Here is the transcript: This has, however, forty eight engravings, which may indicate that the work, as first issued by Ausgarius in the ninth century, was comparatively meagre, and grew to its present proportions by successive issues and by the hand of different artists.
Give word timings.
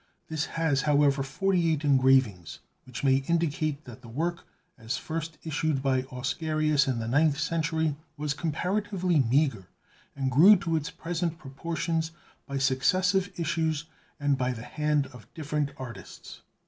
This 0.29 0.45
has, 0.57 0.81
however, 0.81 1.21
forty 1.21 1.71
eight 1.71 1.85
engravings, 1.85 2.57
which 2.85 3.03
may 3.03 3.17
indicate 3.27 3.85
that 3.85 4.01
the 4.01 4.07
work, 4.07 4.47
as 4.75 4.97
first 4.97 5.37
issued 5.43 5.83
by 5.83 6.07
Ausgarius 6.11 6.87
in 6.87 6.97
the 6.97 7.07
ninth 7.07 7.39
century, 7.39 7.95
was 8.17 8.33
comparatively 8.33 9.19
meagre, 9.19 9.67
and 10.15 10.31
grew 10.31 10.55
to 10.55 10.75
its 10.75 10.89
present 10.89 11.37
proportions 11.37 12.09
by 12.47 12.57
successive 12.57 13.29
issues 13.37 13.85
and 14.19 14.39
by 14.39 14.53
the 14.53 14.63
hand 14.65 15.05
of 15.13 15.31
different 15.35 15.69
artists. 15.77 16.41